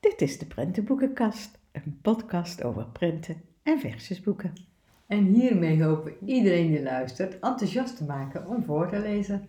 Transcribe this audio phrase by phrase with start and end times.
[0.00, 4.52] Dit is de Prentenboekenkast, een podcast over prenten en versjesboeken.
[5.06, 9.48] En hiermee hopen we iedereen die luistert enthousiast te maken om voor te lezen.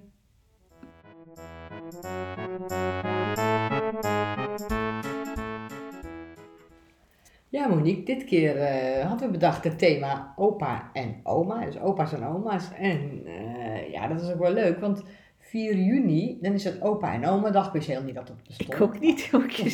[7.49, 11.65] Ja, Monique, dit keer eh, hadden we bedacht het thema opa en oma.
[11.65, 12.71] Dus opa's en oma's.
[12.73, 15.03] En eh, ja, dat is ook wel leuk, want
[15.47, 17.65] 4 juni, dan is het opa en oma dag.
[17.67, 18.73] Ik wist heel niet dat het bestond.
[18.73, 19.71] Ik ook niet, hoe ik je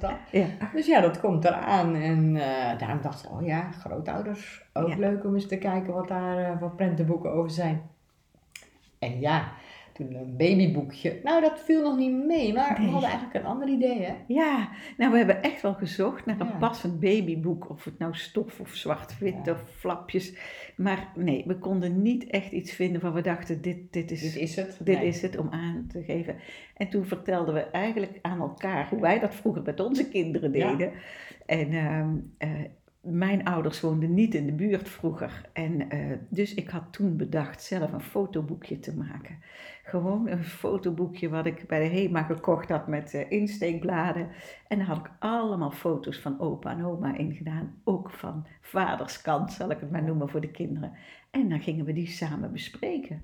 [0.00, 0.18] dat.
[0.30, 0.46] Ja.
[0.72, 1.94] Dus ja, dat komt eraan.
[1.94, 4.64] En eh, daarom dacht ik, oh ja, grootouders.
[4.72, 4.96] Ook Ja.
[4.98, 7.82] leuk om eens te kijken wat daar eh, voor prentenboeken over zijn.
[8.98, 9.52] En ja,
[9.94, 11.20] toen een babyboekje.
[11.22, 14.14] Nou, dat viel nog niet mee, maar we hadden eigenlijk een ander idee, hè?
[14.26, 16.56] Ja, nou we hebben echt wel gezocht naar een Ja.
[16.58, 17.70] passend babyboek.
[17.70, 19.52] Of het nou stof of zwart-wit Ja.
[19.52, 20.34] of flapjes.
[20.76, 24.36] Maar nee, we konden niet echt iets vinden waar we dachten, dit, dit, is, Dit
[24.36, 24.78] is het.
[24.84, 25.06] dit Nee.
[25.06, 26.36] is het om aan te geven.
[26.76, 30.70] En toen vertelden we eigenlijk aan elkaar hoe wij dat vroeger met onze kinderen Ja.
[30.70, 30.92] deden.
[31.46, 32.50] En ehm, eh,
[33.04, 35.48] mijn ouders woonden niet in de buurt vroeger.
[35.52, 39.38] En eh, dus ik had toen bedacht zelf een fotoboekje te maken.
[39.84, 44.28] Gewoon een fotoboekje wat ik bij de HEMA gekocht had met eh, insteekbladen.
[44.68, 47.74] En daar had ik allemaal foto's van opa en oma in gedaan.
[47.84, 50.92] Ook van vaderskant, zal ik het maar noemen voor de kinderen.
[51.30, 53.22] En dan gingen we die samen bespreken.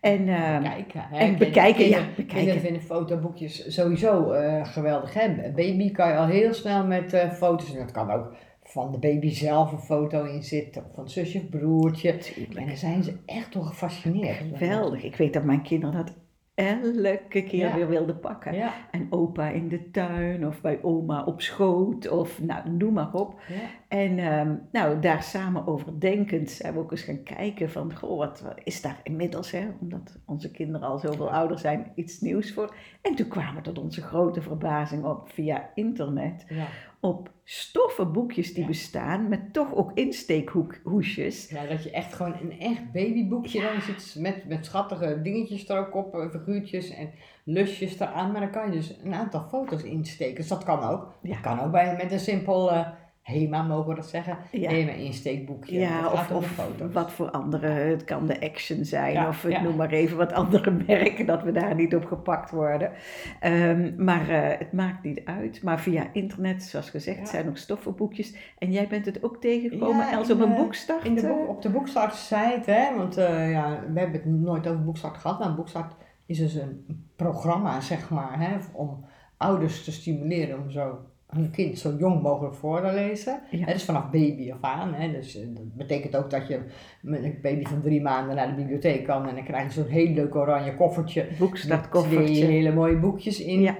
[0.00, 1.00] En, ehm, Bekijken.
[1.00, 1.18] Hè?
[1.18, 2.26] en bekijken, ja, bekijken.
[2.26, 5.14] Kinderen vinden fotoboekjes sowieso eh, geweldig.
[5.14, 5.50] Hè?
[5.54, 7.72] Baby kan je al heel snel met eh, foto's.
[7.72, 8.34] En dat kan ook
[8.82, 10.84] van de baby zelf een foto in zitten.
[10.84, 12.16] Of van zusje of broertje.
[12.16, 12.54] Tuurlijk.
[12.60, 14.36] En dan zijn ze echt toch gefascineerd.
[14.54, 15.02] Geweldig.
[15.04, 16.14] Ik weet dat mijn kinderen dat
[16.54, 17.74] elke keer Ja.
[17.74, 18.54] weer wilden pakken.
[18.54, 23.12] Ja, En opa in de tuin of bij oma op schoot of nou, noem maar
[23.14, 23.40] op.
[23.48, 23.54] ja.
[23.88, 28.18] En ehm, nou, daar samen over denkend zijn we ook eens gaan kijken van, goh,
[28.18, 32.74] wat, is daar inmiddels, hè, omdat onze kinderen al zoveel ouder zijn, iets nieuws voor.
[33.02, 36.66] En toen kwamen we tot onze grote verbazing op via internet ja.
[37.00, 38.68] Op stoffen boekjes die Ja.
[38.68, 41.48] bestaan met toch ook insteekhoesjes.
[41.48, 45.78] Ja, dat je echt gewoon een echt babyboekje dan zit met, met schattige dingetjes er
[45.78, 47.10] ook op, eh, figuurtjes en
[47.44, 48.32] lusjes eraan.
[48.32, 50.34] Maar dan kan je dus een aantal foto's insteken.
[50.34, 51.12] Dus dat kan ook.
[51.22, 51.30] Ja.
[51.32, 52.88] Dat kan ook bij, met een simpel eh,
[53.26, 54.38] HEMA, mogen we dat zeggen.
[54.50, 54.70] Ja.
[54.70, 55.78] HEMA insteekboekje.
[55.78, 56.60] Ja, of, of
[56.92, 59.62] wat voor andere, het kan de Action zijn, Ja, of ik ja.
[59.62, 62.92] noem maar even wat andere merken, dat we daar niet op gepakt worden.
[63.40, 65.62] Ehm, maar eh, het maakt niet uit.
[65.62, 68.34] Maar via internet, zoals gezegd, zijn ook stoffenboekjes.
[68.58, 71.04] En jij bent het ook tegengekomen, Els, in op een boekstart?
[71.04, 71.28] In de eh?
[71.28, 75.38] boek, op de Boekstart-site, hè, want eh, ja, we hebben het nooit over Boekstart gehad,
[75.38, 75.94] maar Boekstart
[76.26, 79.04] is dus een programma, zeg maar, hè, om
[79.36, 83.40] ouders te stimuleren om zo hun kind zo jong mogelijk voor te lezen.
[83.50, 83.64] Ja.
[83.64, 84.94] Hè, dus vanaf baby af aan.
[84.94, 86.60] Hè, dus eh, dat betekent ook dat je
[87.00, 89.90] met een baby van drie maanden naar de bibliotheek kan en dan krijg je zo'n
[89.90, 91.26] heel leuk oranje koffertje.
[91.68, 93.60] Met twee hele mooie boekjes in.
[93.60, 93.76] Ja.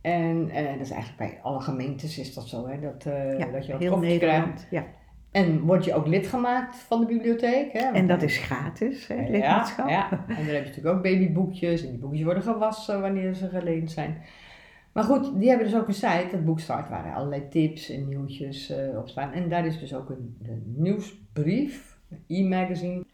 [0.00, 3.46] En eh, dat is eigenlijk bij alle gemeentes is dat zo, hè, dat, eh, Ja,
[3.46, 4.66] dat je dat koffertje krijgt.
[4.70, 4.84] Ja.
[5.30, 7.72] En word je ook lid gemaakt van de bibliotheek.
[7.72, 7.92] Hè?
[7.92, 9.88] En dat is gratis, hè, ja, lidmaatschap.
[9.88, 11.84] ja, en dan heb je natuurlijk ook babyboekjes.
[11.84, 14.22] En die boekjes worden gewassen wanneer ze geleend zijn.
[14.94, 18.08] Maar goed, die hebben dus ook een site, dat Boekstart, waar er allerlei tips en
[18.08, 19.32] nieuwtjes eh, op staan.
[19.32, 23.04] En daar is dus ook een, een nieuwsbrief, een e-magazine.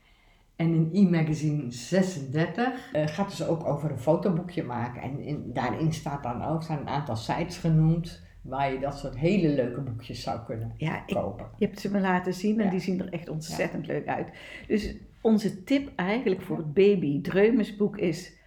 [0.56, 5.02] En in e-magazine 36 eh, gaat dus ook over een fotoboekje maken.
[5.02, 9.16] En in, daarin staat dan ook, staan een aantal sites genoemd waar je dat soort
[9.18, 11.47] hele leuke boekjes zou kunnen Ja, ik, kopen.
[11.58, 12.70] je hebt ze me laten zien en Ja.
[12.70, 14.28] die zien er echt ontzettend leuk uit.
[14.66, 18.38] Dus onze tip eigenlijk voor het baby dreumesboek is...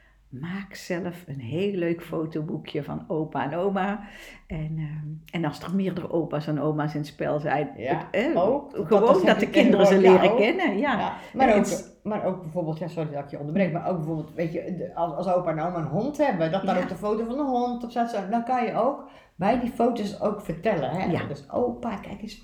[0.41, 3.99] Maak zelf een heel leuk fotoboekje van opa en oma.
[4.47, 8.33] En, ehm, en als er meerdere opa's en oma's in het spel zijn, Ja, het,
[8.35, 8.71] eh, ook.
[8.87, 10.77] Gewoon dat de kinderen ze leren ja, kennen.
[10.77, 10.97] Ja.
[10.99, 13.87] Ja, maar, En ook, het- maar ook bijvoorbeeld, ja, sorry dat ik je onderbreek, maar
[13.89, 16.89] ook bijvoorbeeld, weet je, als, als opa en oma een hond hebben, dat daar ook
[16.89, 20.21] de foto van de hond op staat, zo, dan kan je ook bij die foto's
[20.21, 20.89] ook vertellen.
[20.89, 21.05] Hè?
[21.11, 21.25] Ja.
[21.27, 22.41] Dus opa, kijk eens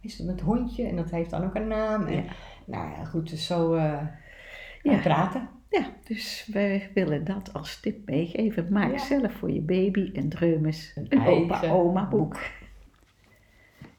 [0.00, 2.06] is het met hondje en dat heeft dan ook een naam.
[2.06, 2.24] En.
[2.66, 3.98] Nou ja, goed, dus zo eh,
[5.02, 5.48] praten.
[5.70, 8.72] Ja, dus wij willen dat als tip meegeven.
[8.72, 8.98] Maak Ja.
[8.98, 12.20] zelf voor je baby een dreumes, een, Een opa-oma boek.
[12.20, 12.40] boek.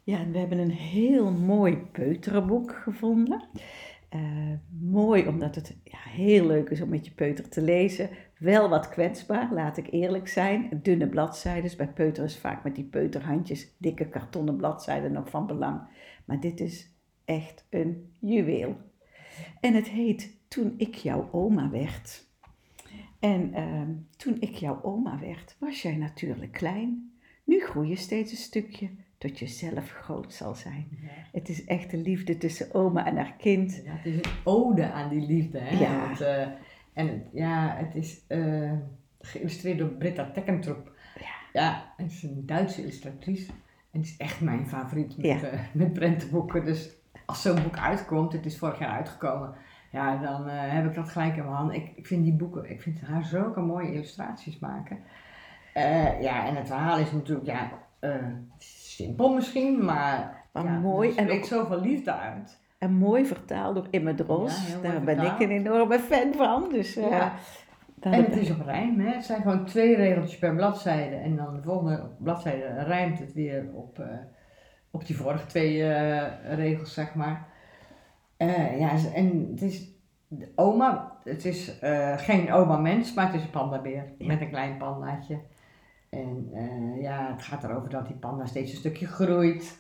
[0.04, 3.48] Ja, en we hebben een heel mooi peuterenboek gevonden.
[4.10, 4.22] Eh,
[4.80, 8.10] mooi omdat het ja, heel leuk is om met je peuter te lezen.
[8.38, 10.80] Wel wat kwetsbaar, laat ik eerlijk zijn.
[10.82, 11.78] Dunne bladzijden.
[11.78, 15.82] Bij peuter is vaak met die peuterhandjes dikke kartonnen bladzijden nog van belang.
[16.26, 16.92] Maar dit is
[17.26, 18.78] echt een juweel.
[19.60, 22.26] En het heet Toen ik jouw oma werd.
[23.20, 27.12] En ehm, toen ik jouw oma werd, was jij natuurlijk klein.
[27.44, 30.88] Nu groei je steeds een stukje tot je zelf groot zal zijn.
[31.32, 33.82] Het is echt de liefde tussen oma en haar kind.
[33.86, 35.60] Ja, het is een ode aan die liefde.
[35.60, 35.80] Hè?
[35.80, 36.06] Ja.
[36.06, 36.48] Want, eh,
[36.94, 38.72] En het- ja, het is eh,
[39.20, 40.92] geïllustreerd door Britta Teckentrup.
[41.20, 41.62] Ja.
[41.62, 43.52] Ja, het is een Duitse illustratrice.
[43.92, 45.42] En het is echt mijn favoriet met, Ja.
[45.42, 46.66] eh, met prentenboeken.
[46.66, 46.90] Dus
[47.26, 49.54] als zo'n boek uitkomt, het is vorig jaar uitgekomen,
[49.92, 51.74] ja, dan eh, heb ik dat gelijk in mijn hand.
[51.74, 55.00] Ik, ik vind die boeken, ik vind haar zulke mooie illustraties maken.
[55.74, 58.16] Eh, ja, en het verhaal is natuurlijk, ja, eh,
[58.58, 62.60] simpel misschien, maar, Maar ja, mooi er en spreekt ook- zoveel liefde uit.
[62.78, 64.68] En mooi vertaald door Imme Dros.
[64.74, 66.70] Ja, Daar ben ik een enorme fan van.
[66.70, 67.32] Dus, Ja.
[68.00, 69.14] En het is op rijm, hè.
[69.14, 71.16] Het zijn gewoon twee regeltjes per bladzijde.
[71.16, 74.04] En dan de volgende bladzijde rijmt het weer op,
[74.92, 75.94] op die vorige twee
[76.56, 77.48] regels, zeg maar.
[78.42, 79.90] Eh, ja, en het is
[80.28, 84.28] de oma, het is eh, geen oma-mens, maar het is een pandabeer Ja.
[84.28, 85.40] met een klein pandaatje.
[86.10, 89.80] En eh, ja, het gaat erover dat die panda steeds een stukje groeit.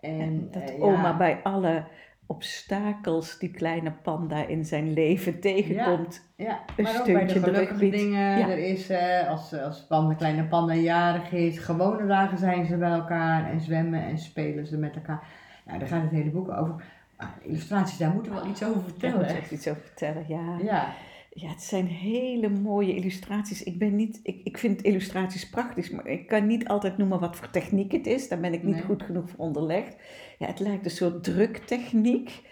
[0.00, 1.84] En, En dat ja, oma bij alle
[2.26, 6.30] obstakels die kleine panda in zijn leven tegenkomt.
[6.36, 8.38] Ja, een maar ook bij de gelukkige dingen.
[8.38, 8.48] Ja.
[8.48, 8.90] Er is,
[9.28, 14.02] als, als panda, kleine panda jarig is, gewone dagen zijn ze bij elkaar en zwemmen
[14.02, 15.22] en spelen ze met elkaar.
[15.64, 16.84] Nou, daar gaat het hele boek over.
[17.18, 19.16] De illustraties, daar moeten we wel iets over Daar vertellen.
[19.20, 20.58] moet ik echt iets over vertellen, ja.
[20.62, 20.94] Ja,
[21.32, 23.62] Ja, het zijn hele mooie illustraties.
[23.62, 27.36] Ik, ben niet, ik, ik vind illustraties prachtig, maar ik kan niet altijd noemen wat
[27.36, 28.28] voor techniek het is.
[28.28, 28.82] Daar ben ik niet Nee.
[28.84, 29.96] goed genoeg voor onderlegd.
[30.38, 32.42] Ja, het lijkt een soort druktechniek.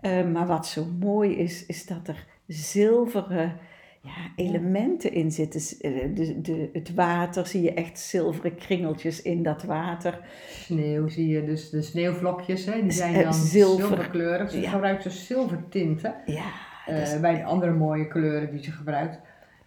[0.00, 3.56] Eh, maar wat zo mooi is, is dat er zilveren
[4.06, 5.60] ja, elementen in zitten.
[5.80, 10.18] Eh, De, de, het water, zie je echt zilveren kringeltjes in dat water.
[10.48, 13.86] sneeuw zie je, dus de sneeuwvlokjes, hè, die zijn Eh, dan zilver.
[13.86, 14.50] zilverkleurig.
[14.50, 14.70] Ze Ja.
[14.70, 16.44] gebruikt zo zilvertinten Ja,
[16.86, 19.18] eh, bij de andere mooie kleuren die ze gebruikt.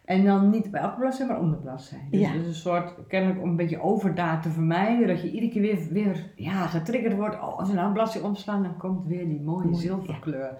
[0.05, 2.05] En dan niet bij elke bladzijde, maar om de bladzijde.
[2.11, 2.33] Dus Ja.
[2.33, 6.31] een soort, kennelijk om een beetje overdaad te vermijden, dat je iedere keer weer, weer
[6.35, 7.35] ja, getriggerd wordt.
[7.35, 10.57] Oh, als we nou een bladzijde omslaan, dan komt weer die mooie Mooi, zilverkleur.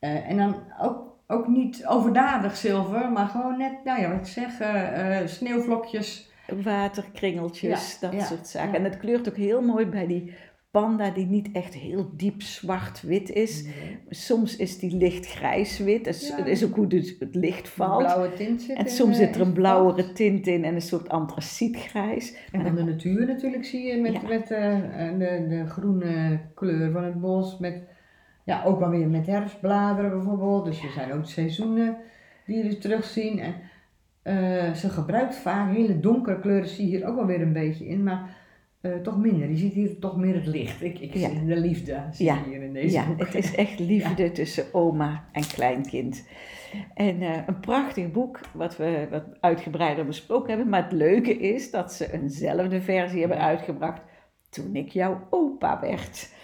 [0.00, 4.60] En dan ook, ook niet overdadig zilver, maar gewoon net, nou ja, wat ik zeg,
[4.60, 6.30] eh, eh, sneeuwvlokjes.
[6.62, 8.70] waterkringeltjes, Ja, dat ja, soort zaken.
[8.70, 8.76] ja.
[8.78, 10.32] En het kleurt ook heel mooi bij die
[10.70, 13.64] panda die niet echt heel diep zwart-wit is.
[14.08, 16.04] Soms is die licht grijs-wit.
[16.04, 16.36] Dat Ja.
[16.36, 17.98] dat is ook hoe dus het licht Een valt.
[17.98, 20.80] blauwe tint zit En in, soms eh, zit er een blauwere tint in en een
[20.80, 22.34] soort antracietgrijs.
[22.52, 24.20] En van de natuur natuurlijk zie je met, Ja.
[24.28, 27.58] met de, de groene kleur van het bos.
[27.58, 27.82] Met,
[28.48, 30.64] ja, ook wel weer met herfstbladeren bijvoorbeeld.
[30.64, 31.96] Dus er zijn ook seizoenen
[32.46, 33.38] die je dus terugzien.
[33.40, 33.54] En
[34.22, 37.86] eh, ze gebruikt vaak hele donkere kleuren, zie je hier ook wel weer een beetje
[37.86, 38.02] in.
[38.02, 38.36] Maar
[38.80, 39.48] eh, toch minder.
[39.50, 40.82] Je ziet hier toch meer het licht.
[40.82, 41.28] Ik, ik Ja.
[41.28, 42.34] zie de liefde zie Ja.
[42.34, 43.18] je hier in deze Ja, boek.
[43.20, 46.28] het is echt liefde tussen oma en kleinkind.
[46.94, 50.68] En eh, een prachtig boek wat we wat uitgebreider besproken hebben.
[50.68, 54.02] Maar het leuke is dat ze eenzelfde versie hebben uitgebracht
[54.50, 56.36] toen ik jouw opa werd.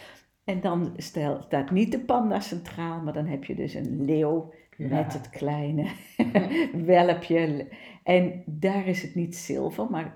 [0.45, 4.53] En dan stel- staat niet de panda centraal, maar dan heb je dus een leeuw
[4.77, 4.89] Ja.
[4.89, 5.87] met het kleine
[6.85, 7.67] welpje.
[8.03, 10.15] En daar is het niet zilver, maar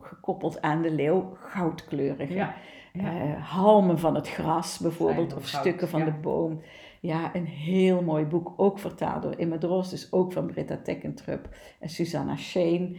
[0.00, 2.28] gekoppeld aan de leeuw goudkleurig.
[2.28, 2.54] Ja.
[2.92, 3.20] Ja.
[3.20, 6.04] Eh, halmen van het gras bijvoorbeeld, of goud, stukken van ja.
[6.06, 6.60] de boom.
[7.00, 11.48] Ja, een heel mooi boek, ook vertaald door Imme Dros, dus ook van Britta Teckentrup
[11.80, 12.96] en Susanna Sheen.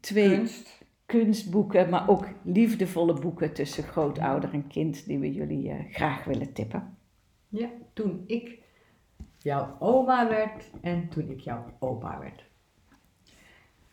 [0.00, 0.83] Twee Kunst.
[1.06, 6.52] Kunstboeken, maar ook liefdevolle boeken tussen grootouder en kind, die we jullie eh, graag willen
[6.52, 6.96] tippen.
[7.48, 8.58] Ja, toen ik
[9.38, 12.44] jouw oma werd en toen ik jouw opa werd.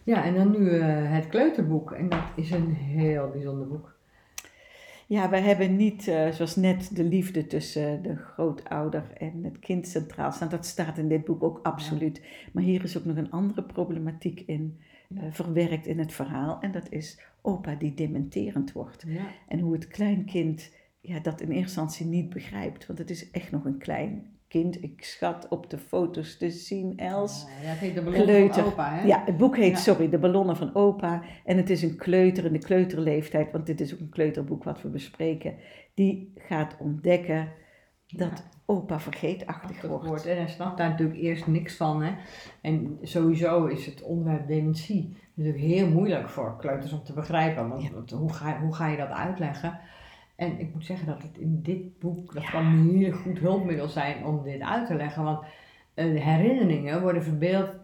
[0.04, 1.92] Ja, en dan nu eh, het kleuterboek.
[1.92, 3.96] En dat is een heel bijzonder boek.
[5.08, 9.88] Ja, we hebben niet, eh, zoals net, de liefde tussen de grootouder en het kind
[9.88, 10.50] centraal staan.
[10.50, 12.22] Dat staat in dit boek ook absoluut.
[12.54, 14.80] Maar hier is ook nog een andere problematiek in
[15.30, 16.58] verwerkt in het verhaal.
[16.62, 19.04] En dat is opa die dementerend wordt.
[19.08, 19.26] Ja.
[19.48, 22.86] En hoe het kleinkind ja, dat in eerste instantie niet begrijpt.
[22.88, 24.84] Want het is echt nog een klein kind.
[24.84, 27.46] Ik schat op de foto's te zien, Els.
[27.62, 28.54] Ja, het heet de ballon Kleuter.
[28.64, 29.06] van opa, hè?
[29.08, 29.78] Ja, het boek heet, Ja.
[29.78, 31.24] sorry, De Ballonnen van Opa.
[31.46, 34.82] En het is een kleuter in de kleuterleeftijd, want dit is ook een kleuterboek wat
[34.82, 35.54] we bespreken.
[35.94, 37.48] Die gaat ontdekken
[38.12, 40.08] dat opa vergeetachtig Achtig wordt.
[40.08, 40.26] wordt.
[40.26, 42.02] En hij snapt daar natuurlijk eerst niks van.
[42.04, 42.12] Hè?
[42.62, 47.70] En sowieso is het onderwerp dementie natuurlijk heel moeilijk voor kleuters om te begrijpen.
[47.70, 47.92] Want, Ja.
[47.92, 49.80] want hoe, ga, hoe ga je dat uitleggen?
[50.36, 52.50] En ik moet zeggen dat het in dit boek, dat Ja.
[52.50, 55.24] kan een heel goed hulpmiddel zijn om dit uit te leggen.
[55.24, 55.46] Want
[55.94, 57.76] eh, de herinneringen worden verbeeld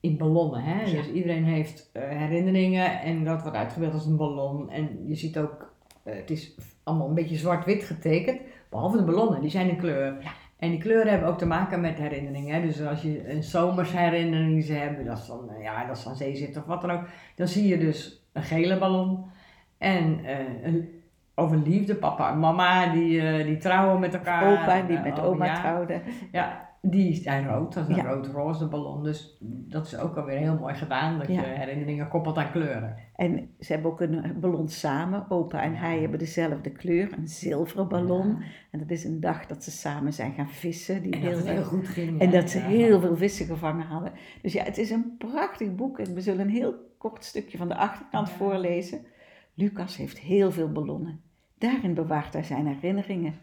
[0.00, 0.62] in ballonnen.
[0.62, 0.80] Hè?
[0.82, 0.90] Ja.
[0.96, 4.70] Dus iedereen heeft eh, herinneringen en dat wordt uitgebeeld als een ballon.
[4.70, 5.69] En je ziet ook,
[6.02, 8.40] het is allemaal een beetje zwart-wit getekend.
[8.68, 10.16] Behalve de ballonnen, die zijn in kleur.
[10.22, 10.30] Ja.
[10.56, 12.54] En die kleuren hebben ook te maken met herinneringen.
[12.54, 12.66] Hè?
[12.66, 16.16] Dus als je een zomersherinnering ze hebben, dat is dan, eh, ja, dat is aan
[16.16, 17.02] zee zitten of wat dan ook.
[17.34, 19.24] Dan zie je dus een gele ballon.
[19.78, 21.02] En eh, een,
[21.34, 24.52] over liefde, papa en mama, die, eh, die trouwen met elkaar.
[24.52, 25.54] Opa die Eh, met oh, oma ja.
[25.54, 26.00] trouwde.
[26.32, 28.10] Ja, Die zijn rood, dat is een Ja.
[28.10, 29.02] rood-roze ballon.
[29.04, 31.40] Dus dat is ook alweer heel mooi gedaan, dat Ja.
[31.40, 32.96] je herinneringen koppelt aan kleuren.
[33.16, 35.30] En ze hebben ook een ballon samen.
[35.30, 38.28] Opa en hij hebben dezelfde kleur, een zilveren ballon.
[38.28, 38.38] Ja.
[38.70, 41.02] En dat is een dag dat ze samen zijn gaan vissen.
[41.02, 42.20] Die En dat heel, heel goed ging.
[42.20, 44.12] en dat ze heel veel vissen gevangen hadden.
[44.42, 45.98] Dus ja, het is een prachtig boek.
[45.98, 48.98] En we zullen een heel kort stukje van de achterkant voorlezen.
[49.54, 51.20] Lucas heeft heel veel ballonnen.
[51.58, 53.34] Daarin bewaart hij zijn herinneringen.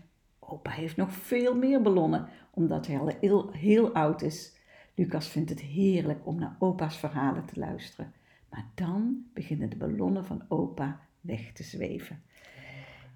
[0.49, 4.55] Opa heeft nog veel meer ballonnen, omdat hij al heel, heel oud is.
[4.95, 8.13] Lucas vindt het heerlijk om naar opa's verhalen te luisteren.
[8.49, 12.21] Maar dan beginnen de ballonnen van opa weg te zweven.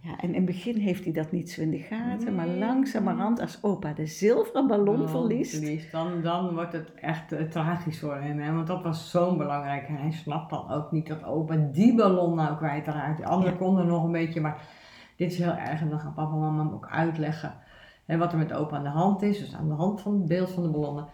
[0.04, 3.40] Ja, en in het begin heeft hij dat niet zo in de gaten, maar langzamerhand
[3.40, 8.40] als opa de zilveren ballon verliest, Dan, dan wordt het echt eh, tragisch voor hem.
[8.40, 8.54] Hè?
[8.54, 9.88] Want dat was zo'n belangrijk.
[9.88, 13.18] En hij snapt dan ook niet dat opa die ballon nou kwijtraakt.
[13.18, 13.60] De anderen Ja.
[13.60, 14.68] konden nog een beetje, maar
[15.22, 15.82] dit is heel erg.
[15.82, 17.54] En dan gaan papa en mama hem ook uitleggen
[18.06, 19.40] hè, wat er met opa aan de hand is.
[19.40, 21.06] Dus aan de hand van het beeld van de ballonnen.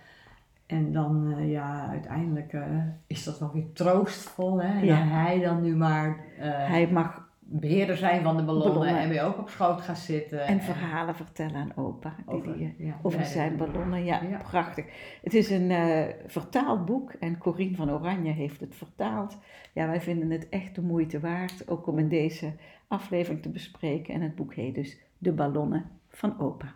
[0.66, 2.62] En dan, eh, ja, uiteindelijk eh,
[3.08, 4.62] is dat wel weer troostvol.
[4.62, 4.80] Hè?
[4.80, 4.96] En Ja.
[4.96, 6.08] hij dan nu maar
[6.40, 9.02] eh, hij mag beheerder zijn van de ballonnen, Ballonnen.
[9.02, 10.46] en weer ook op schoot gaan zitten.
[10.48, 12.16] en verhalen vertellen aan opa.
[12.26, 14.04] Over, die, ja, over zijn ballonnen.
[14.06, 14.38] Ja, Ja.
[14.50, 14.86] prachtig.
[15.24, 19.38] Het is een eh, vertaald boek en Corine van Oranje heeft het vertaald.
[19.74, 22.52] Ja, wij vinden het echt de moeite waard, ook om in deze
[22.88, 24.14] aflevering te bespreken.
[24.14, 26.76] En het boek heet dus De ballonnen van opa.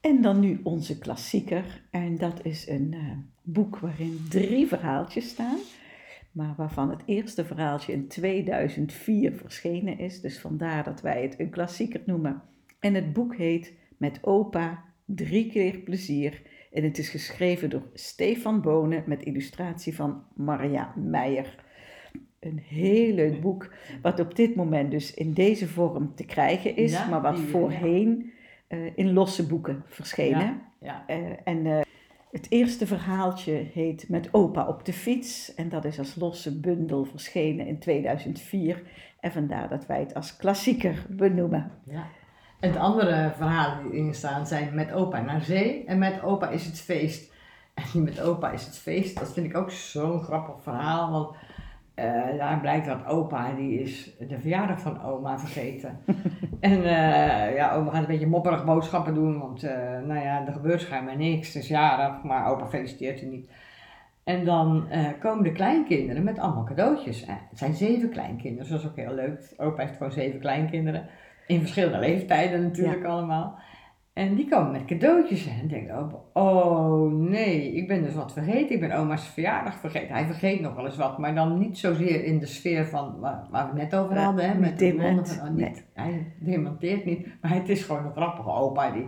[0.00, 1.82] En dan nu onze klassieker.
[1.90, 3.00] En dat is een eh,
[3.42, 5.58] boek waarin drie verhaaltjes staan.
[6.32, 10.20] Maar waarvan het eerste verhaaltje in 2004 verschenen is.
[10.20, 12.42] Dus vandaar dat wij het een klassieker noemen.
[12.80, 16.42] En het boek heet Met opa drie keer plezier.
[16.72, 21.63] En het is geschreven door Stefan Bonen met illustratie van Maria Meijer.
[22.44, 23.72] Een heel leuk boek,
[24.02, 27.44] wat op dit moment dus in deze vorm te krijgen is, Ja, maar wat die,
[27.44, 27.50] ja.
[27.50, 28.32] voorheen
[28.66, 30.40] eh, in losse boeken verschenen.
[30.40, 31.04] Ja, ja.
[31.06, 31.80] Eh, en eh,
[32.30, 35.54] het eerste verhaaltje heet Met opa op de fiets.
[35.54, 38.82] En dat is als losse bundel verschenen in 2004.
[39.20, 41.72] En vandaar dat wij het als klassieker benoemen.
[41.84, 42.06] Ja.
[42.60, 46.48] En de andere verhalen die erin staan zijn met opa naar zee en met opa
[46.48, 47.32] is het feest.
[47.74, 51.10] En die met opa is het feest, dat vind ik ook zo'n grappig verhaal.
[51.10, 51.36] Want
[51.94, 55.98] eh, daar blijkt dat opa, die is de verjaardag van oma vergeten.
[56.60, 60.52] en eh, ja, oma gaat een beetje mopperig boodschappen doen, want eh, nou ja, er
[60.52, 61.54] gebeurt schijnbaar niks.
[61.54, 63.50] Het is jarig, maar opa feliciteert hem niet.
[64.24, 64.88] En dan
[65.20, 67.24] komen de kleinkinderen met allemaal cadeautjes.
[67.26, 69.54] Het zijn zeven kleinkinderen, dus dat is ook heel leuk.
[69.56, 71.06] Opa heeft gewoon zeven kleinkinderen.
[71.46, 73.58] In verschillende leeftijden natuurlijk allemaal.
[74.14, 78.74] En die komen met cadeautjes en denkt opa, oh nee, ik ben dus wat vergeten.
[78.74, 80.14] Ik ben oma's verjaardag vergeten.
[80.14, 83.46] Hij vergeet nog wel eens wat, maar dan niet zozeer in de sfeer van waar,
[83.50, 84.50] waar we het net over Ja, hadden.
[84.50, 85.84] Hè, met de van, oh, niet, nee.
[85.92, 89.06] Hij dementeert niet, maar het is gewoon een grappige opa die,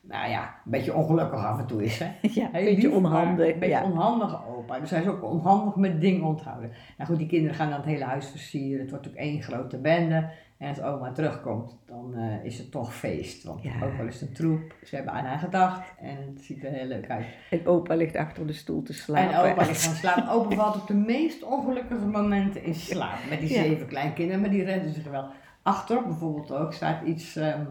[0.00, 1.98] nou ja, een beetje ongelukkig af en toe is.
[1.98, 2.06] Hè.
[2.40, 3.52] Ja, een beetje onhandig.
[3.52, 3.84] Een beetje ja.
[3.84, 4.80] onhandige opa.
[4.80, 6.70] Dus hij is ook onhandig met dingen onthouden.
[6.96, 8.80] Nou goed, die kinderen gaan dan het hele huis versieren.
[8.80, 10.30] Het wordt ook één grote bende.
[10.58, 13.44] En als oma terugkomt, dan eh, is het toch feest.
[13.44, 13.72] Want Ja.
[13.84, 14.74] ook wel is een troep.
[14.84, 15.94] Ze hebben aan haar gedacht.
[16.00, 17.26] En het ziet er heel leuk uit.
[17.50, 19.32] En opa ligt achter de stoel te slapen.
[19.44, 20.28] En opa ligt van slaap.
[20.30, 23.18] Opa valt op de meest ongelukkige momenten in slaap.
[23.28, 23.62] Met die Ja.
[23.62, 24.40] zeven kleinkinderen.
[24.40, 25.24] Maar die redden zich wel.
[25.62, 27.64] Achterop bijvoorbeeld ook staat iets ehm,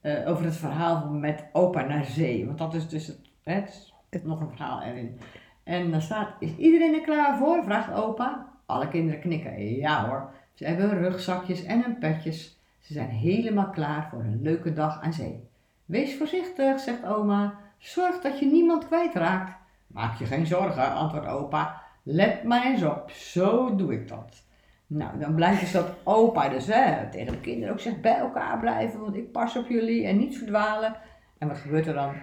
[0.00, 2.46] eh, over het verhaal van met opa naar zee.
[2.46, 5.18] Want dat is dus het, het nog een verhaal erin.
[5.64, 7.64] En dan staat, is iedereen er klaar voor?
[7.64, 8.46] Vraagt opa.
[8.66, 9.74] Alle kinderen knikken.
[9.76, 10.30] Ja hoor.
[10.56, 12.60] Ze hebben rugzakjes en hun petjes.
[12.78, 15.48] Ze zijn helemaal klaar voor een leuke dag aan zee.
[15.84, 17.58] Wees voorzichtig, zegt oma.
[17.78, 19.56] Zorg dat je niemand kwijtraakt.
[19.86, 21.82] Maak je geen zorgen, antwoordt opa.
[22.02, 24.44] Let maar eens op, zo doe ik dat.
[24.86, 28.58] Nou, dan blijkt dus dat opa dus hè, tegen de kinderen ook zegt bij elkaar
[28.58, 30.96] blijven, want ik pas op jullie en niet verdwalen.
[31.38, 32.14] En wat gebeurt er dan?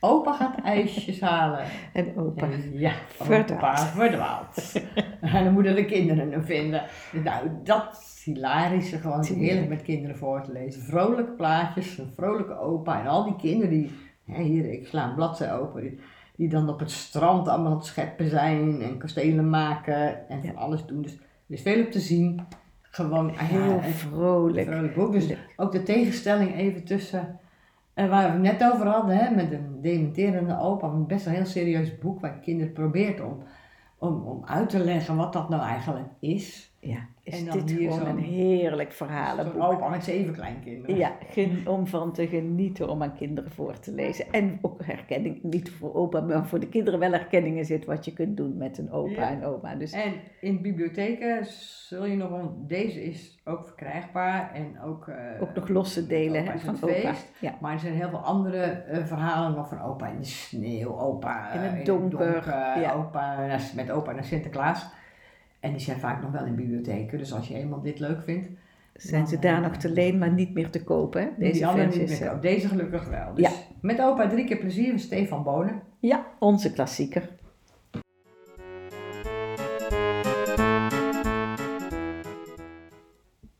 [0.00, 1.64] Opa gaat ijsjes halen.
[1.92, 2.46] En opa.
[2.50, 3.50] En ja, Verdwaald.
[3.52, 4.72] opa verdwaald.
[5.20, 6.82] en dan moeten de kinderen hem vinden.
[7.24, 8.92] Nou, dat is hilarisch.
[8.92, 10.82] Gewoon heerlijk met kinderen voor te lezen.
[10.82, 13.00] Vrolijke plaatjes, een vrolijke opa.
[13.00, 13.90] En al die kinderen die,
[14.24, 15.98] hè, hier, ik sla een bladzij open, die,
[16.36, 20.56] die dan op het strand allemaal aan het scheppen zijn en kastelen maken en van
[20.56, 21.02] alles doen.
[21.02, 21.18] Dus er
[21.54, 22.40] is veel op te zien.
[22.82, 24.66] Gewoon ah ja, Heel vrolijk.
[24.68, 25.12] vrolijk boek.
[25.12, 27.38] Dus ook de tegenstelling even tussen
[27.96, 31.34] en waar we het net over hadden, hè, met een dementerende opa, een best wel
[31.34, 33.42] heel serieus boek waar kinderen probeert om,
[33.98, 36.75] om, om uit te leggen wat dat nou eigenlijk is.
[36.86, 39.62] Ja, is dit hier gewoon een heerlijk Zo'n verhalenboek.
[39.62, 40.96] opa met zeven kleinkinderen.
[40.96, 41.12] Ja,
[41.66, 44.24] om van te genieten om aan kinderen voor te lezen.
[44.32, 48.12] En ook herkenning, niet voor opa, maar voor de kinderen wel herkenningen zit wat je
[48.12, 49.30] kunt doen met een opa Ja.
[49.30, 49.74] en oma.
[49.74, 55.42] Dus En in bibliotheken zul je nog een, deze is ook verkrijgbaar en ook, eh,
[55.42, 56.92] ook nog losse delen Opa van het opa.
[56.94, 57.32] feest.
[57.40, 57.54] Ja.
[57.60, 61.52] Maar er zijn heel veel andere eh, verhalen nog van opa in de sneeuw, opa
[61.52, 62.42] In het donker,
[62.80, 62.92] ja.
[62.92, 64.86] opa met opa naar Sinterklaas.
[65.60, 68.48] En die zijn vaak nog wel in bibliotheken, dus als je eenmaal dit leuk vindt,
[68.94, 71.28] Zijn ze daar nog te leen, maar niet meer te kopen, hè?
[71.38, 72.40] deze die niet meer kopen.
[72.40, 73.34] Deze gelukkig wel.
[73.34, 73.50] Dus Ja.
[73.80, 75.82] met opa drie keer plezier van Stefan Bonen.
[75.98, 77.28] Ja, onze klassieker.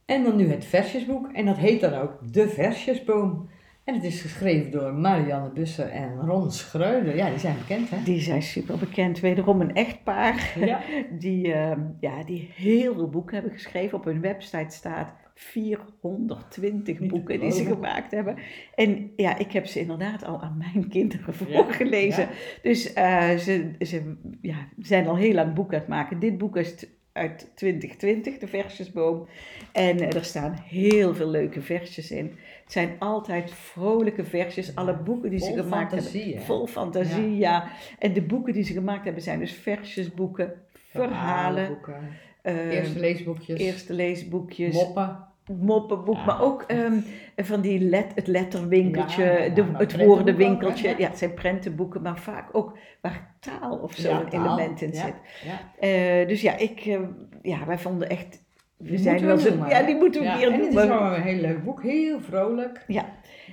[0.04, 1.32] En dan nu het versjesboek.
[1.32, 3.48] En dat heet dan ook De Versjesboom.
[3.86, 7.16] En het is geschreven door Marianne Busser en Ron Schreuder.
[7.16, 7.96] Ja, die zijn bekend, hè?
[8.04, 9.20] Die zijn super bekend.
[9.20, 10.52] Wederom een echtpaar.
[10.60, 10.80] Ja.
[11.18, 13.98] Die, ehm, ja, die heel veel boeken hebben geschreven.
[13.98, 18.36] Op hun website staat 420 Niet te boeken die ze gemaakt hebben.
[18.74, 22.22] En ja, ik heb ze inderdaad al aan mijn kinderen voorgelezen.
[22.22, 22.28] ja.
[22.62, 26.18] Dus eh, ze, ze ja, zijn al heel lang boeken aan het maken.
[26.18, 29.28] Dit boek is t- uit 2020, de versjesboom.
[29.72, 32.32] En eh, er staan heel veel leuke versjes in.
[32.66, 34.74] Het zijn altijd vrolijke versjes.
[34.74, 36.38] Alle boeken die ze gemaakt fantasie, hebben.
[36.40, 36.44] hè?
[36.44, 37.68] Vol fantasie, ja.
[37.98, 40.52] En de boeken die ze gemaakt hebben zijn dus versjesboeken,
[40.90, 42.08] verhalen, Verhalenboeken,
[42.42, 43.58] eh, Eerste leesboekjes.
[43.60, 45.24] eerste leesboekjes, moppen.
[45.60, 46.24] moppenboek, Ja.
[46.24, 47.00] maar ook ehm,
[47.36, 50.90] van die let, het letterwinkeltje, Ja, ja, de, het woordenwinkeltje.
[50.90, 50.98] ook?
[50.98, 54.44] Ja, het zijn prentenboeken, maar vaak ook waar taal of zo Ja, een taal.
[54.44, 55.14] element in Ja, zit.
[55.44, 55.60] Ja.
[55.88, 56.98] Eh, dus ja, ik, eh,
[57.42, 58.44] ja, wij vonden echt,
[58.76, 60.74] we Die zijn wel we zo, ja, die moeten we Ja, hier en het is
[60.74, 62.84] wel een heel leuk boek, heel vrolijk.
[62.86, 63.08] Ja,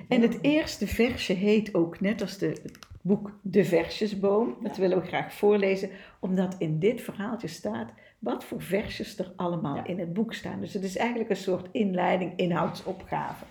[0.08, 4.56] en het eerste versje heet ook net als de, het boek De Versjesboom.
[4.62, 5.89] Dat willen we graag voorlezen,
[6.20, 9.86] omdat in dit verhaaltje staat wat voor versjes er allemaal Ja.
[9.86, 10.60] in het boek staan.
[10.60, 13.46] Dus het is eigenlijk een soort inleiding, inhoudsopgave.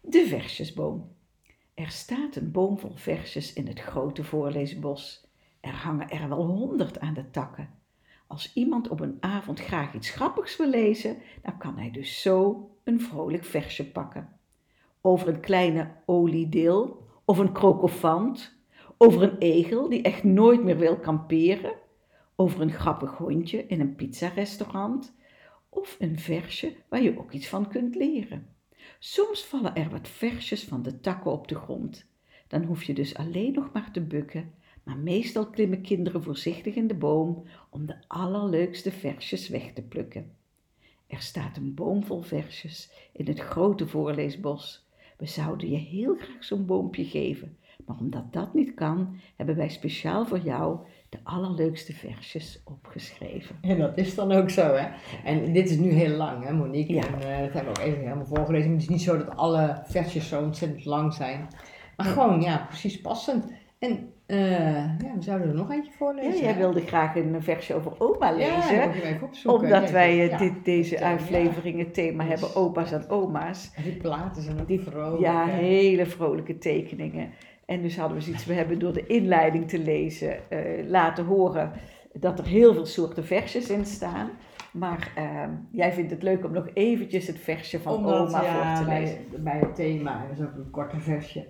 [0.00, 1.10] De Versjesboom.
[1.74, 5.26] Er staat een boom vol versjes in het grote voorleesbos.
[5.60, 7.68] Er hangen er wel honderd aan de takken.
[8.32, 12.70] Als iemand op een avond graag iets grappigs wil lezen, dan kan hij dus zo
[12.84, 14.28] een vrolijk versje pakken
[15.00, 18.56] over een kleine oliedeel of een krokofant,
[18.96, 21.72] over een egel die echt nooit meer wil kamperen,
[22.36, 25.14] over een grappig hondje in een pizzarestaurant
[25.68, 28.46] of een versje waar je ook iets van kunt leren.
[28.98, 32.06] Soms vallen er wat versjes van de takken op de grond.
[32.48, 36.86] Dan hoef je dus alleen nog maar te bukken, maar meestal klimmen kinderen voorzichtig in
[36.86, 40.32] de boom om de allerleukste versjes weg te plukken.
[41.06, 44.86] Er staat een boom vol versjes in het grote voorleesbos.
[45.18, 49.68] We zouden je heel graag zo'n boompje geven, maar omdat dat niet kan, hebben wij
[49.68, 53.56] speciaal voor jou de allerleukste versjes opgeschreven.
[53.60, 54.88] En dat is dan ook zo, hè.
[55.24, 56.94] En dit is nu heel lang, hè, Monique.
[56.94, 57.06] Ja.
[57.06, 58.70] En eh, dat hebben we ook even helemaal voorgelezen.
[58.70, 61.48] Maar het is niet zo dat alle versjes zo ontzettend lang zijn.
[61.96, 63.52] Maar gewoon, ja, precies passend.
[63.78, 66.40] En eh, ja, we zouden er nog eentje Ja, voorlezen.
[66.42, 66.58] jij hè?
[66.58, 69.62] wilde graag een versje over oma Ja, lezen, dat je even opzoeken.
[69.64, 70.38] omdat Ja, wij eh, ja.
[70.38, 71.12] dit, deze Ja.
[71.12, 73.72] aflevering het thema Dus- hebben opa's en oma's.
[73.76, 75.20] En die platen zijn ook die vrolijk.
[75.22, 75.52] Ja, hè.
[75.52, 77.30] hele vrolijke tekeningen.
[77.66, 81.72] En dus hadden we zoiets, we hebben door de inleiding te lezen eh, laten horen
[82.12, 84.30] dat er heel veel soorten versjes in staan.
[84.72, 85.24] Maar eh,
[85.70, 88.90] jij vindt het leuk om nog eventjes het versje van Omdat, oma ja, voor te
[88.90, 89.18] bij, lezen.
[89.44, 91.44] bij het thema is ook een korter versje.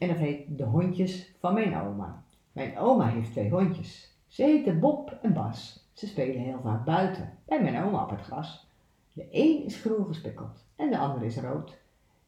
[0.00, 2.22] En dat heet De hondjes van mijn oma.
[2.52, 4.14] Mijn oma heeft twee hondjes.
[4.26, 5.88] Ze heten Bob en Bas.
[5.92, 8.66] Ze spelen heel vaak buiten, bij mijn oma op het gras.
[9.12, 11.78] De een is groen gespikkeld en de andere is rood.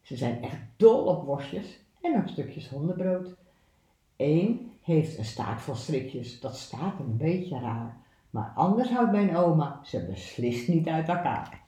[0.01, 3.35] Ze zijn echt dol op worstjes en op stukjes hondenbrood.
[4.17, 7.97] Eén heeft een staart vol strikjes, dat staat een beetje raar.
[8.29, 11.61] Maar anders houdt mijn oma ze beslist niet uit elkaar.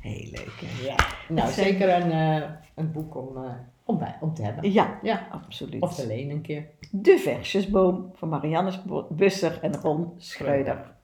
[0.00, 0.86] Heel leuk hè?
[0.86, 0.96] Ja,
[1.40, 3.52] nou zeker een, eh, een boek om, eh,
[3.88, 4.72] om, bij, om te hebben.
[4.72, 5.82] Ja, Ja, absoluut.
[5.82, 6.66] of te lenen een keer.
[6.90, 8.72] De Versjesboom van Marianne
[9.10, 10.96] Busser en Ron Schreuder.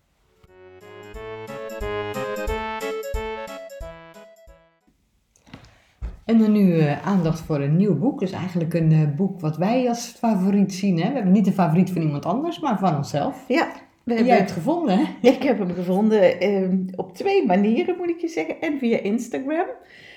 [6.25, 8.20] En dan nu eh, aandacht voor een nieuw boek.
[8.20, 11.01] Dus eigenlijk een eh, boek wat wij als favoriet zien.
[11.01, 11.09] Hè?
[11.09, 13.44] We hebben niet een favoriet van iemand anders, maar van onszelf.
[13.49, 15.29] Ja, we En jij hebt hebben, het gevonden, hè?
[15.29, 18.61] ik heb hem gevonden ehm, op twee manieren moet ik je zeggen.
[18.61, 19.66] En via Instagram.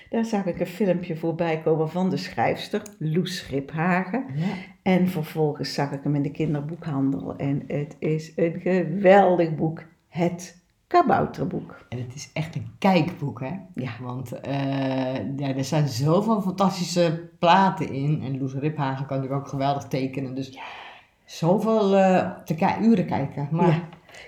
[0.10, 4.26] Daar zag ik een filmpje voorbij komen van de schrijfster Loes Schiphagen.
[4.36, 4.46] Ja.
[4.82, 7.36] En vervolgens zag ik hem in de kinderboekhandel.
[7.36, 9.84] En het is een geweldig boek.
[10.10, 11.86] Het kabouterboek.
[11.90, 13.52] En het is echt een kijkboek, hè?
[13.76, 13.92] Ja.
[14.02, 14.54] Want eh,
[15.38, 18.22] ja, er zijn zoveel fantastische platen in.
[18.26, 20.36] En Loes Riphagen kan natuurlijk ook geweldig tekenen.
[20.36, 20.58] Dus
[21.26, 23.48] zoveel eh, te ki- uren kijken.
[23.52, 23.82] Maar Ja.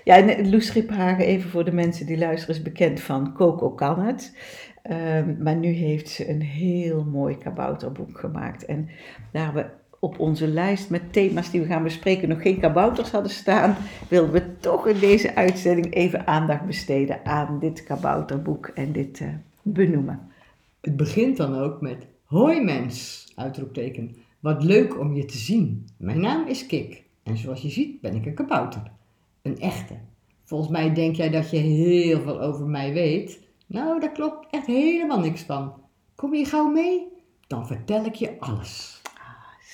[0.04, 4.00] Ja, en Loes Riphagen, even voor de mensen die luisteren, is bekend van Coco kan
[4.00, 4.36] het.
[4.82, 8.64] Ehm, maar nu heeft ze een heel mooi kabouterboek gemaakt.
[8.64, 8.88] En
[9.32, 9.66] daar we
[10.00, 13.76] op onze lijst met thema's die we gaan bespreken nog geen kabouters hadden staan,
[14.08, 19.28] wilden we toch in deze uitzending even aandacht besteden aan dit kabouterboek en dit uh,
[19.62, 20.20] benoemen.
[20.80, 24.16] Het begint dan ook met Hoi mens, uitroepteken.
[24.40, 25.88] Wat leuk om je te zien.
[25.96, 28.82] Mijn naam is Kik en zoals je ziet ben ik een kabouter.
[29.42, 29.94] Een echte.
[30.44, 33.40] Volgens mij denk jij dat je heel veel over mij weet.
[33.70, 35.74] Nou, daar klopt echt helemaal niks van.
[36.14, 37.08] Kom je gauw mee?
[37.46, 39.02] Dan vertel ik je alles.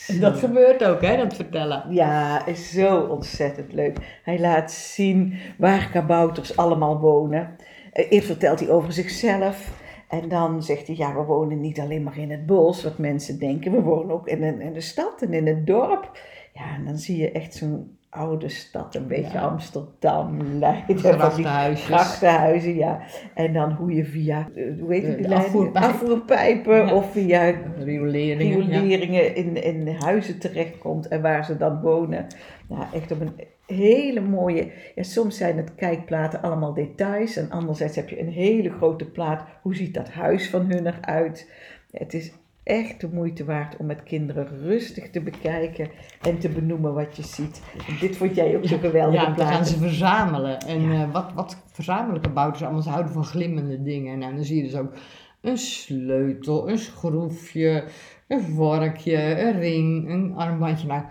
[0.06, 1.84] En dat gebeurt ook, hè, dat vertellen.
[1.94, 4.20] Ja, is zo ontzettend leuk.
[4.22, 7.56] Hij laat zien waar kabouters allemaal wonen.
[7.92, 9.82] Eh, eerst vertelt hij over zichzelf.
[10.08, 13.38] En dan zegt hij, ja, we wonen niet alleen maar in het bos, wat mensen
[13.38, 13.72] denken.
[13.72, 16.18] We wonen ook in, een, in de stad en in het dorp.
[16.52, 20.98] Ja, en dan zie je echt zo'n oude stad, een beetje Amsterdam, Leiden.
[20.98, 21.86] Grachtenhuisjes.
[21.86, 23.00] Grachtenhuizen, ja.
[23.34, 29.34] En dan hoe je via, eh, hoe heet die afvoerpijpen, afvoerpijpen of via rioleringen, rioleringen
[29.34, 32.26] in, in huizen terechtkomt en waar ze dan wonen.
[32.68, 37.96] Ja, echt op een hele mooie, ja, soms zijn het kijkplaten allemaal details en anderzijds
[37.96, 41.50] heb je een hele grote plaat, hoe ziet dat huis van hun eruit.
[41.90, 42.32] het is
[42.66, 45.90] echt de moeite waard om met kinderen rustig te bekijken
[46.22, 47.62] en te benoemen wat je ziet.
[47.88, 49.20] En dit vond jij ook zo geweldig.
[49.20, 50.60] Ja, dan gaan ze verzamelen.
[50.60, 52.82] En uh, wat, wat verzamelen kabouters allemaal?
[52.82, 54.18] Ze houden van glimmende dingen.
[54.18, 54.92] Nou, dan zie je dus ook
[55.40, 57.84] een sleutel, een schroefje,
[58.28, 60.86] een vorkje, een ring, een armbandje.
[60.86, 61.02] Nou,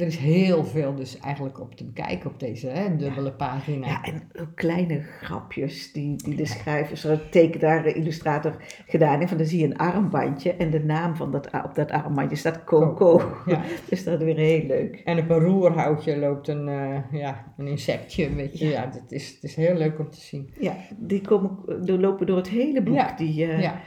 [0.00, 3.86] er is heel veel dus eigenlijk op te bekijken op deze hè, dubbele pagina.
[3.86, 8.56] Ja, en ook kleine grapjes die, die de schrijver, zo tekenaar, de illustrator
[8.86, 9.28] gedaan heeft.
[9.28, 12.64] Van dan zie je een armbandje en de naam van dat, op dat armbandje staat
[12.64, 13.36] Coco.
[13.46, 13.62] Ja.
[13.88, 15.00] dus dat is weer heel leuk.
[15.04, 18.68] En op een roerhoutje loopt een, uh, ja, een insectje, weet je.
[18.68, 20.50] Ja, het, is, het is heel leuk om te zien.
[20.60, 21.58] Ja, die komen,
[22.00, 22.94] lopen door het hele boek.
[22.94, 23.14] Ja.
[23.16, 23.80] Die, uh, ja.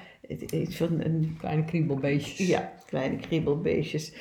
[0.52, 1.36] Iets van een...
[1.40, 2.48] Kleine kriebelbeestjes.
[2.48, 4.14] Ja, kleine kriebelbeestjes.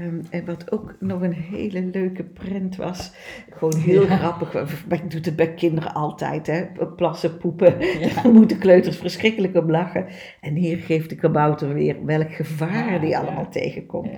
[0.00, 3.12] Um, en wat ook nog een hele leuke print was,
[3.50, 4.16] gewoon heel ja.
[4.16, 4.54] grappig,
[4.88, 6.64] ik doe het bij kinderen altijd, hè?
[6.96, 8.14] plassen, poepen, ja.
[8.22, 10.06] daar moeten kleuters verschrikkelijk om lachen.
[10.40, 14.10] En hier geeft de kabouter weer welk gevaar ja, die allemaal tegenkomt.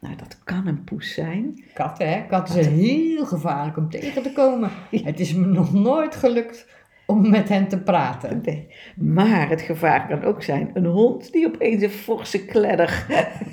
[0.00, 1.64] Nou, dat kan een poes zijn.
[1.74, 2.26] Katten, hè?
[2.26, 4.70] Katten zijn heel gevaarlijk om tegen te komen.
[4.90, 6.66] Het is me nog nooit gelukt
[7.06, 8.40] om met hen te praten.
[8.44, 8.68] Nee.
[8.96, 13.06] Maar het gevaar kan ook zijn een hond die opeens een forse kledder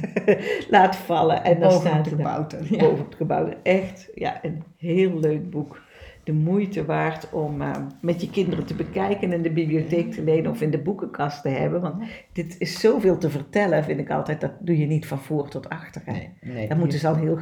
[0.70, 1.44] laat vallen.
[1.44, 2.60] En dan boven staat het kabouter.
[2.70, 2.78] Ja.
[2.78, 3.58] Boven het kabouter.
[3.64, 5.82] Echt, ja, een heel leuk boek.
[6.24, 10.24] De moeite waard om uh, met je kinderen te bekijken en in de bibliotheek te
[10.24, 11.82] lenen of in de boekenkast te hebben.
[11.82, 14.42] Want dit is zoveel te vertellen, vind ik altijd.
[14.42, 16.02] Dat doe je niet van voor tot achter.
[16.06, 17.40] Nee, nee, Dan moeten ze al heel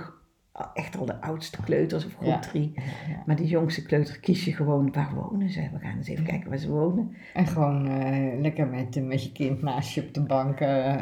[0.74, 2.74] echt al de oudste kleuters of groep drie.
[3.26, 5.70] Maar die jongste kleuter kies je gewoon, waar wonen ze?
[5.74, 7.16] We gaan eens even kijken waar ze wonen.
[7.34, 10.96] En gewoon uh, lekker met, met je kind naast je op de bank uh,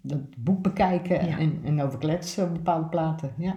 [0.00, 3.32] dat boek bekijken en, en over kletsen op bepaalde platen.
[3.36, 3.56] Ja.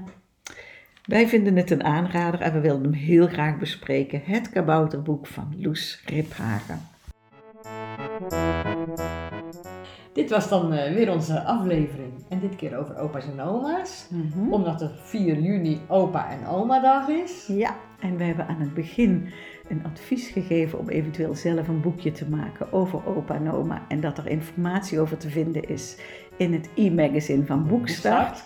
[1.05, 4.21] Wij vinden het een aanrader en we wilden hem heel graag bespreken.
[4.23, 6.79] Het kabouterboek van Loes Riphagen.
[10.33, 12.11] Was dan uh, weer onze aflevering.
[12.29, 14.07] En dit keer over opa's en oma's.
[14.09, 14.53] Mm -hmm.
[14.53, 17.47] Omdat het 4 juni opa en oma dag is.
[17.47, 19.29] Ja, en we hebben aan het begin
[19.69, 23.81] een advies gegeven om eventueel zelf een boekje te maken over opa en oma.
[23.87, 25.97] En dat er informatie over te vinden is
[26.37, 28.43] in het e-magazine van Boekstart.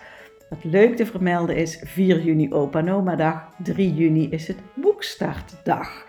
[0.49, 4.57] Wat leuk te vermelden is, 4 juni Opa en Oma Dag, 3 juni is het
[4.75, 6.05] Boekstartdag.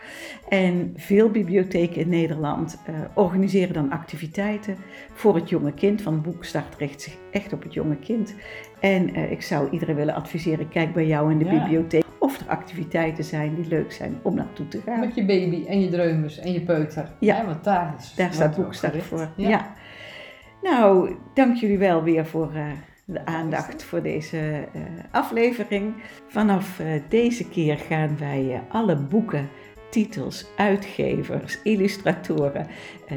[0.48, 4.77] En veel bibliotheken in Nederland uh, organiseren dan activiteiten
[5.12, 6.03] voor het jonge kind.
[6.03, 8.35] Van Boekstart richt zich echt op het jonge kind.
[8.81, 11.51] En uh, ik zou iedereen willen adviseren, kijk bij jou in de ja.
[11.51, 15.01] bibliotheek of er activiteiten zijn die leuk zijn om naartoe te gaan.
[15.01, 17.12] Met je baby en je dreumes en je peuter.
[17.20, 19.29] Ja, want daar, is daar staat Boekstart voor.
[19.37, 19.48] Ja.
[19.48, 19.74] ja.
[20.62, 22.51] Nou, dank jullie wel weer voor...
[22.55, 22.66] Uh,
[23.10, 25.94] de aandacht voor deze uh, aflevering.
[26.26, 29.48] Vanaf uh, deze keer gaan wij uh, alle boeken,
[29.90, 32.66] titels, uitgevers, illustratoren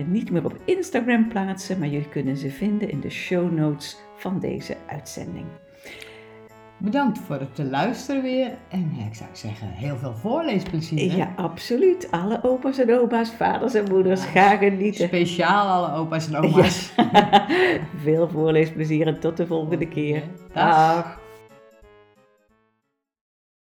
[0.05, 4.39] niet meer op Instagram plaatsen, maar jullie kunnen ze vinden in de show notes van
[4.39, 5.45] deze uitzending.
[6.83, 8.51] Bedankt voor het te luisteren weer.
[8.69, 11.11] En ik zou zeggen, heel veel voorleesplezier.
[11.11, 11.17] Hè?
[11.17, 12.11] Ja, absoluut.
[12.11, 15.07] Alle opa's en oma's, vaders en moeders, ja, ga genieten.
[15.07, 16.93] Speciaal alle opa's en oma's.
[16.95, 17.47] Ja.
[18.03, 20.23] veel voorleesplezier en tot de volgende keer.
[20.53, 20.93] Dag.
[20.93, 21.20] Dag.